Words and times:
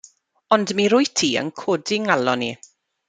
Ond 0.55 0.71
mi 0.79 0.85
rwyt 0.93 1.13
ti 1.21 1.29
yn 1.41 1.51
codi 1.61 1.99
'nghalon 2.05 2.47
i. 2.49 2.53